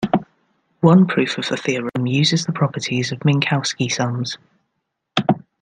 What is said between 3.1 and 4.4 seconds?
of Minkowski sums.